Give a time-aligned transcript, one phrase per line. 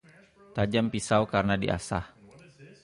[0.57, 2.05] Tajam pisau karena diasah